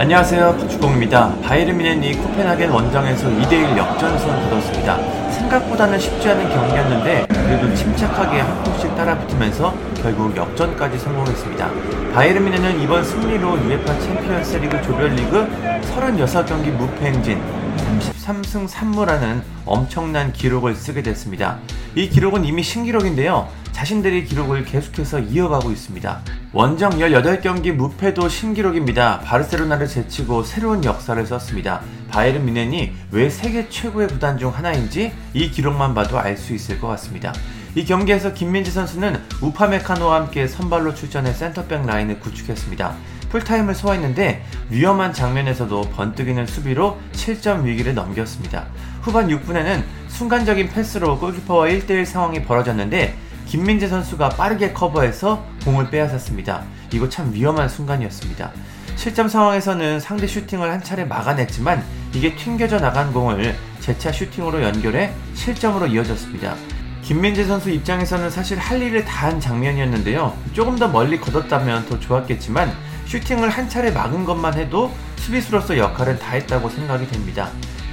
안녕하세요. 0.00 0.66
주공입니다. 0.66 1.38
바이에른 1.42 1.76
뮌헨이 1.76 2.14
코펜하겐 2.14 2.70
원정에서 2.70 3.28
2대1 3.28 3.76
역전승을 3.76 4.44
거뒀습니다. 4.44 4.96
생각보다는 5.30 5.98
쉽지 5.98 6.26
않은 6.26 6.48
경기였는데 6.48 7.26
그래도 7.28 7.74
침착하게 7.74 8.40
한 8.40 8.64
골씩 8.64 8.96
따라붙으면서 8.96 9.76
결국 9.96 10.34
역전까지 10.34 10.98
성공했습니다. 10.98 11.70
바이에른 12.14 12.44
뮌헨은 12.46 12.80
이번 12.80 13.04
승리로 13.04 13.50
UEFA 13.62 14.00
챔피언스 14.00 14.56
리그 14.56 14.80
조별리그 14.80 15.46
36경기 15.94 16.70
무패 16.70 17.04
행진 17.04 17.42
33승 18.24 18.68
3무라는 18.68 19.42
엄청난 19.66 20.32
기록을 20.32 20.76
쓰게 20.76 21.02
됐습니다. 21.02 21.58
이 21.94 22.08
기록은 22.08 22.46
이미 22.46 22.62
신기록인데요. 22.62 23.48
자신들의 23.72 24.24
기록을 24.24 24.64
계속해서 24.64 25.18
이어가고 25.18 25.70
있습니다. 25.70 26.22
원정 26.52 26.98
18경기 26.98 27.70
무패도 27.70 28.28
신기록입니다. 28.28 29.20
바르셀로나를 29.20 29.86
제치고 29.86 30.42
새로운 30.42 30.82
역사를 30.82 31.24
썼습니다. 31.24 31.80
바이에른 32.10 32.44
미넨이 32.44 32.92
왜 33.12 33.30
세계 33.30 33.68
최고의 33.68 34.08
구단 34.08 34.36
중 34.36 34.52
하나인지 34.52 35.12
이 35.32 35.50
기록만 35.52 35.94
봐도 35.94 36.18
알 36.18 36.36
수 36.36 36.52
있을 36.52 36.80
것 36.80 36.88
같습니다. 36.88 37.32
이 37.76 37.84
경기에서 37.84 38.34
김민지 38.34 38.72
선수는 38.72 39.20
우파메카노와 39.40 40.22
함께 40.22 40.48
선발로 40.48 40.92
출전해 40.94 41.32
센터백 41.32 41.86
라인을 41.86 42.18
구축했습니다. 42.18 42.96
풀타임을 43.28 43.76
소화했는데 43.76 44.44
위험한 44.70 45.12
장면에서도 45.12 45.82
번뜩이는 45.82 46.46
수비로 46.46 46.98
7점 47.12 47.62
위기를 47.62 47.94
넘겼습니다. 47.94 48.66
후반 49.02 49.28
6분에는 49.28 49.84
순간적인 50.08 50.70
패스로 50.70 51.16
골키퍼와 51.20 51.68
1대1 51.68 52.04
상황이 52.04 52.42
벌어졌는데 52.42 53.29
김민재 53.50 53.88
선수가 53.88 54.28
빠르게 54.30 54.72
커버해서 54.72 55.44
공을 55.64 55.90
빼앗았습니다. 55.90 56.62
이거 56.92 57.08
참 57.08 57.32
위험한 57.34 57.68
순간이었습니다. 57.68 58.52
실점 58.94 59.26
상황에서는 59.26 59.98
상대 59.98 60.28
슈팅을 60.28 60.70
한 60.70 60.80
차례 60.84 61.04
막아냈지만 61.04 61.82
이게 62.12 62.36
튕겨져 62.36 62.78
나간 62.78 63.12
공을 63.12 63.56
재차 63.80 64.12
슈팅으로 64.12 64.62
연결해 64.62 65.12
실점으로 65.34 65.88
이어졌습니다. 65.88 66.54
김민재 67.02 67.42
선수 67.44 67.70
입장에서는 67.70 68.30
사실 68.30 68.56
할 68.56 68.80
일을 68.80 69.04
다 69.04 69.20
한 69.26 69.40
장면이었는데요. 69.40 70.32
조금 70.52 70.76
더 70.78 70.86
멀리 70.86 71.18
걷었다면 71.18 71.86
더 71.86 71.98
좋았겠지만 71.98 72.72
슈팅을 73.06 73.50
한 73.50 73.68
차례 73.68 73.90
막은 73.90 74.26
것만 74.26 74.54
해도 74.54 74.92
수비수로서 75.16 75.76
역할은 75.76 76.20
다 76.20 76.34
했다고 76.34 76.70
생각이 76.70 77.08
됩니다. 77.08 77.50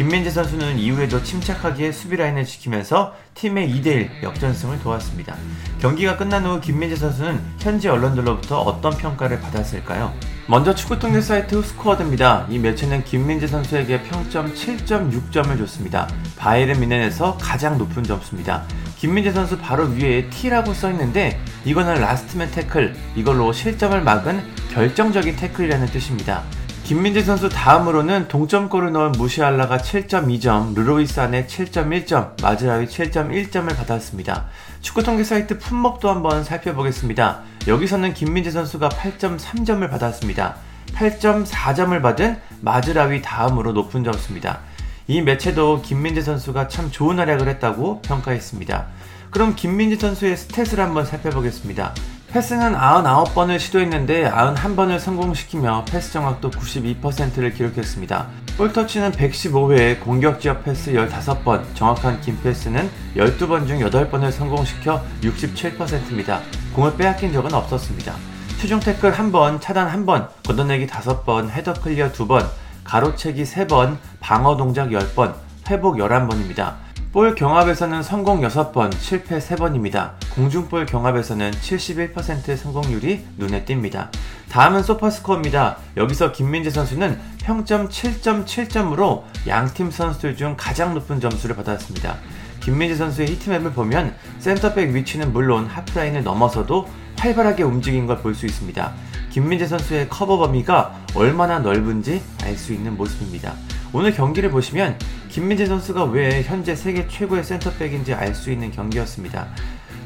김민재 0.00 0.30
선수는 0.30 0.78
이후에도 0.78 1.22
침착하게 1.22 1.92
수비 1.92 2.16
라인을 2.16 2.46
지키면서 2.46 3.14
팀의 3.34 3.68
2대1 3.68 4.22
역전승을 4.22 4.80
도왔습니다. 4.80 5.36
경기가 5.78 6.16
끝난 6.16 6.46
후 6.46 6.58
김민재 6.58 6.96
선수는 6.96 7.38
현지 7.58 7.86
언론들로부터 7.86 8.62
어떤 8.62 8.96
평가를 8.96 9.42
받았을까요? 9.42 10.14
먼저 10.46 10.74
축구 10.74 10.98
통계 10.98 11.20
사이트 11.20 11.54
후스코어드입니다. 11.54 12.46
이 12.48 12.58
매체는 12.58 13.04
김민재 13.04 13.46
선수에게 13.46 14.04
평점 14.04 14.54
7.6점을 14.54 15.58
줬습니다. 15.58 16.08
바이에른 16.38 16.80
뮌헨에서 16.80 17.36
가장 17.36 17.76
높은 17.76 18.02
점수입니다. 18.02 18.64
김민재 18.96 19.32
선수 19.32 19.58
바로 19.58 19.84
위에 19.84 20.30
T라고 20.30 20.72
써있는데 20.72 21.38
이거는 21.66 22.00
last 22.00 22.30
man 22.30 22.52
태클, 22.52 22.96
이걸로 23.16 23.52
실점을 23.52 24.00
막은 24.00 24.42
결정적인 24.72 25.36
태클이라는 25.36 25.88
뜻입니다. 25.88 26.42
김민재 26.90 27.22
선수 27.22 27.48
다음으로는 27.48 28.26
동점골을 28.26 28.90
넣은 28.90 29.12
무시알라가 29.12 29.78
7.2점, 29.78 30.74
르로이 30.74 31.16
사네 31.16 31.44
7.1점, 31.44 32.42
마즈라위 32.42 32.86
7.1점을 32.86 33.68
받았습니다. 33.76 34.46
축구 34.80 35.04
통계 35.04 35.22
사이트 35.22 35.60
품목도 35.60 36.10
한번 36.10 36.42
살펴보겠습니다. 36.42 37.42
여기서는 37.68 38.12
김민재 38.12 38.50
선수가 38.50 38.88
8.3점을 38.88 39.88
받았습니다. 39.88 40.56
8.4점을 40.94 42.02
받은 42.02 42.40
마즈라위 42.60 43.22
다음으로 43.22 43.70
높은 43.70 44.02
점수입니다. 44.02 44.58
이 45.06 45.22
매체도 45.22 45.82
김민재 45.82 46.22
선수가 46.22 46.66
참 46.66 46.90
좋은 46.90 47.20
활약을 47.20 47.46
했다고 47.46 48.02
평가했습니다. 48.02 48.86
그럼 49.30 49.54
김민재 49.54 49.94
선수의 49.94 50.36
스탯을 50.36 50.78
한번 50.78 51.06
살펴보겠습니다. 51.06 51.94
패스는 52.32 52.74
99번을 52.74 53.58
시도했는데 53.58 54.30
91번을 54.30 55.00
성공시키며 55.00 55.84
패스 55.90 56.12
정확도 56.12 56.48
92%를 56.50 57.52
기록했습니다. 57.52 58.28
볼터치는 58.56 59.10
115회에 59.10 59.98
공격 59.98 60.40
지역 60.40 60.62
패스 60.62 60.92
15번, 60.92 61.64
정확한 61.74 62.20
긴 62.20 62.40
패스는 62.40 62.88
12번 63.16 63.66
중 63.66 63.80
8번을 63.80 64.30
성공시켜 64.30 65.02
67%입니다. 65.22 66.40
공을 66.72 66.96
빼앗긴 66.96 67.32
적은 67.32 67.52
없었습니다. 67.52 68.14
최종 68.60 68.78
태클 68.78 69.12
1번, 69.12 69.60
차단 69.60 69.90
1번, 69.90 70.28
걷어내기 70.46 70.86
5번, 70.86 71.50
헤더 71.50 71.72
클리어 71.74 72.12
2번, 72.12 72.46
가로채기 72.84 73.42
3번, 73.42 73.96
방어 74.20 74.56
동작 74.56 74.90
10번, 74.90 75.34
회복 75.68 75.96
11번입니다. 75.96 76.74
볼 77.12 77.34
경합에서는 77.34 78.04
성공 78.04 78.40
6번, 78.42 78.96
실패 78.96 79.38
3번입니다. 79.38 80.12
공중볼 80.32 80.86
경합에서는 80.86 81.50
71% 81.50 82.56
성공률이 82.56 83.26
눈에 83.36 83.64
띕니다. 83.64 84.10
다음은 84.48 84.84
소파스코어입니다. 84.84 85.78
여기서 85.96 86.30
김민재 86.30 86.70
선수는 86.70 87.18
평점 87.42 87.88
7.7점으로 87.88 89.24
양팀 89.48 89.90
선수들 89.90 90.36
중 90.36 90.54
가장 90.56 90.94
높은 90.94 91.18
점수를 91.18 91.56
받았습니다. 91.56 92.16
김민재 92.60 92.94
선수의 92.94 93.26
히트맵을 93.28 93.72
보면 93.72 94.14
센터백 94.38 94.94
위치는 94.94 95.32
물론 95.32 95.66
하프라인을 95.66 96.22
넘어서도 96.22 96.88
활발하게 97.18 97.64
움직인 97.64 98.06
걸 98.06 98.22
볼 98.22 98.36
수 98.36 98.46
있습니다. 98.46 98.92
김민재 99.30 99.66
선수의 99.66 100.08
커버 100.08 100.38
범위가 100.38 100.94
얼마나 101.16 101.58
넓은지 101.58 102.22
알 102.44 102.56
수 102.56 102.72
있는 102.72 102.96
모습입니다. 102.96 103.54
오늘 103.92 104.12
경기를 104.12 104.50
보시면 104.50 104.96
김민재 105.28 105.66
선수가 105.66 106.04
왜 106.04 106.42
현재 106.42 106.76
세계 106.76 107.08
최고의 107.08 107.42
센터백인지 107.42 108.14
알 108.14 108.34
수 108.34 108.52
있는 108.52 108.70
경기였습니다. 108.70 109.48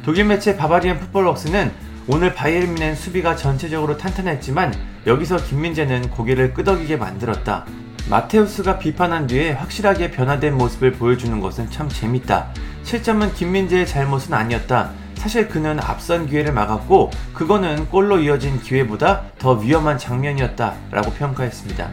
독일 0.04 0.24
매체 0.24 0.56
바바리안 0.56 1.00
풋볼웍스는 1.00 1.70
오늘 2.06 2.34
바이에른 2.34 2.74
미넨 2.74 2.94
수비가 2.94 3.36
전체적으로 3.36 3.96
탄탄했지만 3.96 4.74
여기서 5.06 5.36
김민재는 5.36 6.10
고개를 6.10 6.54
끄덕이게 6.54 6.96
만들었다. 6.96 7.66
마테우스가 8.08 8.78
비판한 8.78 9.26
뒤에 9.26 9.52
확실하게 9.52 10.10
변화된 10.10 10.56
모습을 10.56 10.92
보여주는 10.92 11.38
것은 11.40 11.70
참 11.70 11.88
재밌다. 11.88 12.52
실점은 12.82 13.32
김민재의 13.32 13.86
잘못은 13.86 14.34
아니었다. 14.34 14.92
사실 15.24 15.48
그는 15.48 15.80
앞선 15.80 16.26
기회를 16.26 16.52
막았고 16.52 17.10
그거는 17.32 17.88
골로 17.88 18.18
이어진 18.18 18.60
기회보다 18.60 19.22
더 19.38 19.52
위험한 19.52 19.96
장면이었다 19.96 20.74
라고 20.90 21.12
평가했습니다. 21.12 21.88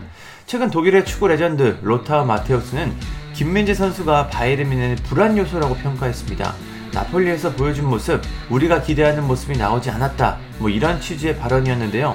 최근 0.46 0.69
독일의 0.69 1.06
축구 1.06 1.30
레전드 1.30 1.80
로타어 1.81 2.25
마테우스는 2.25 2.94
김민재 3.31 3.74
선수가 3.74 4.28
바이에른 4.28 4.69
뮌헨의 4.69 4.97
불안 5.08 5.38
요소라고 5.38 5.75
평가했습니다. 5.75 6.53
나폴리에서 6.92 7.53
보여준 7.53 7.90
모습, 7.90 8.22
우리가 8.50 8.81
기대하는 8.81 9.24
모습이 9.24 9.58
나오지 9.58 9.90
않았다. 9.92 10.38
뭐 10.58 10.69
이런 10.69 11.00
취지의 11.00 11.38
발언이었는데요. 11.38 12.12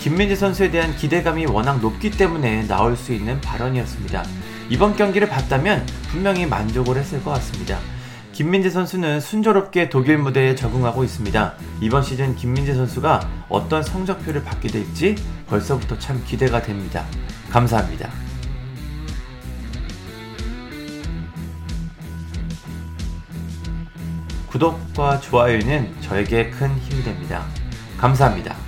김민재 0.00 0.36
선수에 0.36 0.70
대한 0.70 0.94
기대감이 0.94 1.46
워낙 1.46 1.80
높기 1.80 2.10
때문에 2.10 2.66
나올 2.66 2.94
수 2.94 3.14
있는 3.14 3.40
발언이었습니다. 3.40 4.22
이번 4.68 4.94
경기를 4.96 5.30
봤다면 5.30 5.86
분명히 6.10 6.44
만족을 6.44 6.98
했을 6.98 7.24
것 7.24 7.30
같습니다. 7.30 7.78
김민재 8.38 8.70
선수는 8.70 9.18
순조롭게 9.18 9.88
독일 9.88 10.16
무대에 10.16 10.54
적응하고 10.54 11.02
있습니다. 11.02 11.54
이번 11.80 12.04
시즌 12.04 12.36
김민재 12.36 12.72
선수가 12.72 13.46
어떤 13.48 13.82
성적표를 13.82 14.44
받게 14.44 14.68
될지 14.68 15.16
벌써부터 15.48 15.98
참 15.98 16.22
기대가 16.24 16.62
됩니다. 16.62 17.04
감사합니다. 17.50 18.08
구독과 24.46 25.18
좋아요는 25.18 26.00
저에게 26.00 26.50
큰 26.50 26.78
힘이 26.78 27.02
됩니다. 27.02 27.44
감사합니다. 27.96 28.67